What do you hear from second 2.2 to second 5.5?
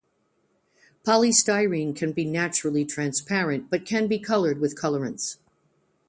naturally transparent, but can be colored with colorants.